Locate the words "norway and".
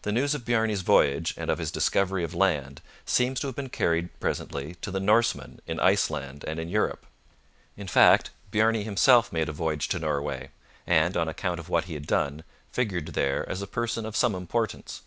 9.98-11.14